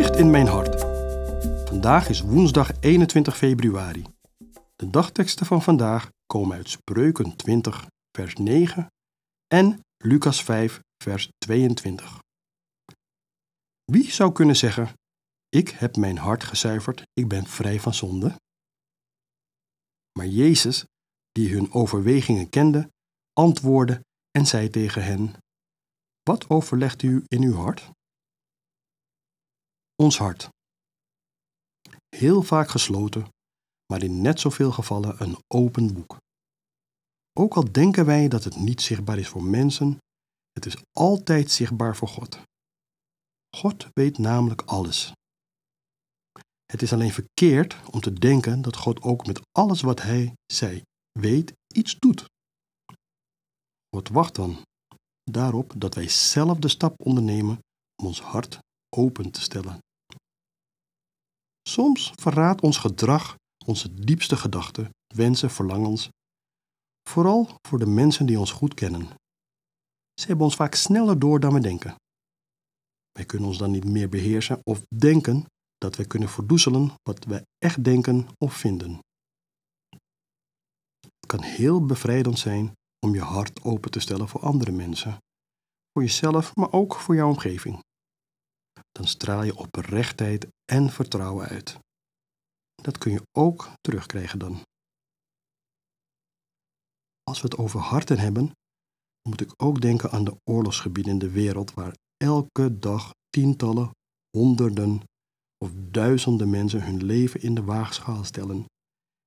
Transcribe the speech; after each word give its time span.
In 0.00 0.30
mijn 0.30 0.46
hart. 0.46 0.80
Vandaag 1.68 2.08
is 2.08 2.20
woensdag 2.20 2.80
21 2.80 3.36
februari. 3.36 4.04
De 4.76 4.90
dagteksten 4.90 5.46
van 5.46 5.62
vandaag 5.62 6.10
komen 6.26 6.56
uit 6.56 6.70
Spreuken 6.70 7.36
20, 7.36 7.86
vers 8.16 8.34
9 8.34 8.86
en 9.46 9.80
Lucas 9.96 10.42
5, 10.42 10.80
vers 11.02 11.30
22. 11.38 12.18
Wie 13.84 14.10
zou 14.10 14.32
kunnen 14.32 14.56
zeggen: 14.56 14.88
Ik 15.48 15.68
heb 15.68 15.96
mijn 15.96 16.18
hart 16.18 16.44
gezuiverd, 16.44 17.02
ik 17.12 17.28
ben 17.28 17.46
vrij 17.46 17.80
van 17.80 17.94
zonde? 17.94 18.36
Maar 20.18 20.26
Jezus, 20.26 20.84
die 21.32 21.52
hun 21.52 21.72
overwegingen 21.72 22.48
kende, 22.48 22.90
antwoordde 23.32 24.04
en 24.30 24.46
zei 24.46 24.70
tegen 24.70 25.04
hen: 25.04 25.34
Wat 26.22 26.48
overlegt 26.48 27.02
u 27.02 27.24
in 27.26 27.42
uw 27.42 27.54
hart? 27.54 27.90
Ons 30.00 30.18
hart. 30.18 30.48
Heel 32.16 32.42
vaak 32.42 32.68
gesloten, 32.68 33.28
maar 33.86 34.02
in 34.02 34.20
net 34.22 34.40
zoveel 34.40 34.72
gevallen 34.72 35.22
een 35.22 35.36
open 35.48 35.94
boek. 35.94 36.16
Ook 37.32 37.54
al 37.54 37.72
denken 37.72 38.06
wij 38.06 38.28
dat 38.28 38.44
het 38.44 38.56
niet 38.56 38.82
zichtbaar 38.82 39.18
is 39.18 39.28
voor 39.28 39.42
mensen, 39.42 39.98
het 40.52 40.66
is 40.66 40.76
altijd 40.92 41.50
zichtbaar 41.50 41.96
voor 41.96 42.08
God. 42.08 42.40
God 43.56 43.86
weet 43.92 44.18
namelijk 44.18 44.62
alles. 44.62 45.12
Het 46.72 46.82
is 46.82 46.92
alleen 46.92 47.12
verkeerd 47.12 47.90
om 47.90 48.00
te 48.00 48.12
denken 48.12 48.62
dat 48.62 48.76
God 48.76 49.02
ook 49.02 49.26
met 49.26 49.40
alles 49.52 49.80
wat 49.80 50.02
Hij 50.02 50.34
zij 50.52 50.82
weet 51.18 51.52
iets 51.74 51.96
doet. 51.98 52.24
God 53.90 54.08
wacht 54.08 54.34
dan 54.34 54.62
daarop 55.30 55.72
dat 55.76 55.94
wij 55.94 56.08
zelf 56.08 56.58
de 56.58 56.68
stap 56.68 56.94
ondernemen 56.96 57.58
om 57.96 58.06
ons 58.06 58.20
hart 58.20 58.58
open 58.96 59.30
te 59.30 59.40
stellen. 59.40 59.80
Soms 61.68 62.12
verraadt 62.14 62.60
ons 62.60 62.76
gedrag 62.76 63.36
onze 63.66 63.94
diepste 63.94 64.36
gedachten, 64.36 64.90
wensen, 65.14 65.50
verlangens, 65.50 66.08
vooral 67.08 67.48
voor 67.68 67.78
de 67.78 67.86
mensen 67.86 68.26
die 68.26 68.38
ons 68.38 68.52
goed 68.52 68.74
kennen. 68.74 69.08
Ze 70.20 70.26
hebben 70.26 70.44
ons 70.44 70.56
vaak 70.56 70.74
sneller 70.74 71.18
door 71.18 71.40
dan 71.40 71.52
we 71.52 71.60
denken. 71.60 71.94
Wij 73.12 73.24
kunnen 73.24 73.48
ons 73.48 73.58
dan 73.58 73.70
niet 73.70 73.84
meer 73.84 74.08
beheersen 74.08 74.60
of 74.62 74.82
denken 74.94 75.44
dat 75.78 75.96
wij 75.96 76.06
kunnen 76.06 76.28
verdoezelen 76.28 76.92
wat 77.02 77.24
wij 77.24 77.44
echt 77.58 77.84
denken 77.84 78.26
of 78.38 78.54
vinden. 78.54 78.98
Het 81.00 81.26
kan 81.26 81.42
heel 81.42 81.86
bevrijdend 81.86 82.38
zijn 82.38 82.72
om 83.06 83.14
je 83.14 83.22
hart 83.22 83.62
open 83.62 83.90
te 83.90 84.00
stellen 84.00 84.28
voor 84.28 84.40
andere 84.40 84.72
mensen, 84.72 85.18
voor 85.92 86.02
jezelf, 86.02 86.56
maar 86.56 86.72
ook 86.72 86.94
voor 86.94 87.14
jouw 87.14 87.28
omgeving 87.28 87.80
dan 89.00 89.08
straal 89.08 89.42
je 89.42 89.56
oprechtheid 89.56 90.46
en 90.72 90.90
vertrouwen 90.90 91.48
uit. 91.48 91.78
Dat 92.74 92.98
kun 92.98 93.12
je 93.12 93.22
ook 93.32 93.70
terugkrijgen 93.80 94.38
dan. 94.38 94.62
Als 97.22 97.40
we 97.40 97.48
het 97.48 97.56
over 97.56 97.80
harten 97.80 98.18
hebben, 98.18 98.52
moet 99.28 99.40
ik 99.40 99.52
ook 99.56 99.80
denken 99.80 100.10
aan 100.10 100.24
de 100.24 100.36
oorlogsgebieden 100.44 101.12
in 101.12 101.18
de 101.18 101.30
wereld 101.30 101.74
waar 101.74 101.96
elke 102.16 102.78
dag 102.78 103.10
tientallen, 103.30 103.90
honderden 104.36 105.02
of 105.64 105.70
duizenden 105.74 106.50
mensen 106.50 106.82
hun 106.82 107.04
leven 107.04 107.42
in 107.42 107.54
de 107.54 107.64
waagschaal 107.64 108.24
stellen 108.24 108.64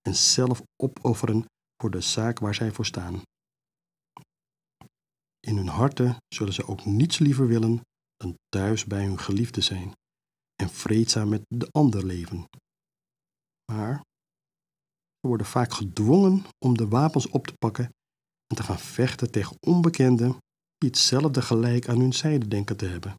en 0.01 0.15
zelf 0.15 0.61
opofferen 0.83 1.45
voor 1.81 1.91
de 1.91 2.01
zaak 2.01 2.39
waar 2.39 2.55
zij 2.55 2.71
voor 2.71 2.85
staan. 2.85 3.21
In 5.39 5.57
hun 5.57 5.67
harten 5.67 6.15
zullen 6.27 6.53
ze 6.53 6.67
ook 6.67 6.85
niets 6.85 7.19
liever 7.19 7.47
willen 7.47 7.81
thuis 8.49 8.85
bij 8.85 9.03
hun 9.03 9.19
geliefde 9.19 9.61
zijn 9.61 9.93
en 10.55 10.69
vreedzaam 10.69 11.29
met 11.29 11.41
de 11.47 11.67
ander 11.71 12.05
leven. 12.05 12.45
Maar 13.71 13.95
ze 15.19 15.27
worden 15.27 15.47
vaak 15.47 15.73
gedwongen 15.73 16.45
om 16.65 16.77
de 16.77 16.87
wapens 16.87 17.27
op 17.27 17.47
te 17.47 17.53
pakken 17.57 17.85
en 18.47 18.55
te 18.55 18.63
gaan 18.63 18.79
vechten 18.79 19.31
tegen 19.31 19.57
onbekenden 19.59 20.37
die 20.77 20.89
hetzelfde 20.89 21.41
gelijk 21.41 21.87
aan 21.87 21.99
hun 21.99 22.13
zijde 22.13 22.47
denken 22.47 22.77
te 22.77 22.85
hebben. 22.85 23.15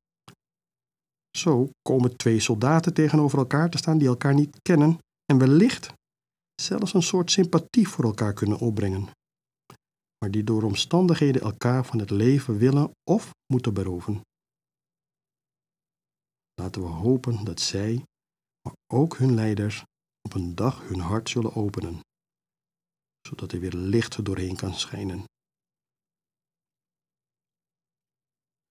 Zo 1.36 1.70
komen 1.82 2.16
twee 2.16 2.40
soldaten 2.40 2.94
tegenover 2.94 3.38
elkaar 3.38 3.70
te 3.70 3.78
staan 3.78 3.98
die 3.98 4.08
elkaar 4.08 4.34
niet 4.34 4.56
kennen 4.62 4.98
en 5.24 5.38
wellicht 5.38 5.92
zelfs 6.62 6.94
een 6.94 7.02
soort 7.02 7.30
sympathie 7.30 7.88
voor 7.88 8.04
elkaar 8.04 8.32
kunnen 8.32 8.58
opbrengen, 8.58 9.08
maar 10.18 10.30
die 10.30 10.44
door 10.44 10.62
omstandigheden 10.62 11.42
elkaar 11.42 11.84
van 11.84 11.98
het 11.98 12.10
leven 12.10 12.58
willen 12.58 12.90
of 13.10 13.30
moeten 13.52 13.74
beroven. 13.74 14.20
Laten 16.64 16.82
we 16.82 16.88
hopen 16.88 17.44
dat 17.44 17.60
zij, 17.60 18.04
maar 18.62 18.74
ook 18.92 19.16
hun 19.16 19.34
leiders, 19.34 19.84
op 20.22 20.34
een 20.34 20.54
dag 20.54 20.88
hun 20.88 21.00
hart 21.00 21.28
zullen 21.28 21.54
openen, 21.54 22.00
zodat 23.28 23.52
er 23.52 23.60
weer 23.60 23.72
licht 23.72 24.24
doorheen 24.24 24.56
kan 24.56 24.74
schijnen. 24.74 25.24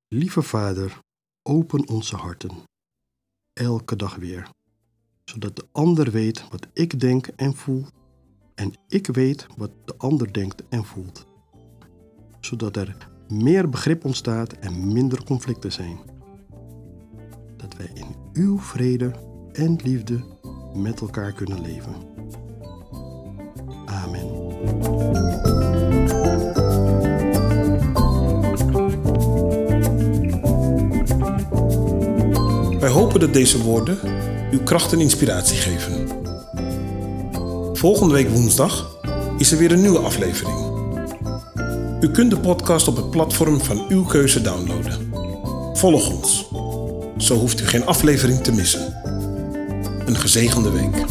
Lieve 0.08 0.42
Vader, 0.42 1.00
open 1.50 1.88
onze 1.88 2.16
harten, 2.16 2.64
elke 3.54 3.96
dag 3.96 4.16
weer, 4.16 4.50
zodat 5.26 5.56
de 5.56 5.68
ander 5.72 6.12
weet 6.12 6.50
wat 6.50 6.68
ik 6.74 7.00
denk 7.00 7.28
en 7.28 7.56
voel, 7.56 7.86
en 8.56 8.74
ik 8.88 9.08
weet 9.08 9.48
wat 9.58 9.88
de 9.88 9.98
ander 9.98 10.34
denkt 10.34 10.68
en 10.68 10.86
voelt, 10.86 11.26
zodat 12.40 12.78
er 12.78 13.10
meer 13.28 13.70
begrip 13.70 14.06
ontstaat 14.06 14.54
en 14.54 14.94
minder 14.94 15.24
conflicten 15.24 15.72
zijn 15.72 16.13
in 17.94 18.16
uw 18.34 18.60
vrede 18.60 19.12
en 19.52 19.80
liefde 19.84 20.24
met 20.74 21.02
elkaar 21.02 21.32
kunnen 21.32 21.62
leven. 21.62 21.94
Amen. 23.86 24.42
Wij 32.80 32.90
hopen 32.90 33.20
dat 33.20 33.34
deze 33.34 33.64
woorden 33.64 33.98
uw 34.52 34.64
kracht 34.64 34.94
en 34.94 35.00
inspiratie 35.00 35.58
geven. 35.58 36.08
Volgende 37.78 38.14
week 38.14 38.30
woensdag 38.30 38.98
is 39.38 39.52
er 39.52 39.58
weer 39.58 39.72
een 39.72 39.82
nieuwe 39.82 40.00
aflevering. 40.00 40.72
U 42.02 42.12
kunt 42.12 42.30
de 42.30 42.40
podcast 42.40 42.88
op 42.88 42.96
het 42.96 43.10
platform 43.10 43.62
van 43.62 43.86
uw 43.90 44.06
keuze 44.06 44.42
downloaden. 44.42 45.12
Volg 45.74 46.10
ons. 46.10 46.53
Zo 47.24 47.36
hoeft 47.36 47.62
u 47.62 47.68
geen 47.68 47.86
aflevering 47.86 48.44
te 48.44 48.52
missen. 48.52 48.94
Een 50.06 50.16
gezegende 50.16 50.72
week. 50.72 51.06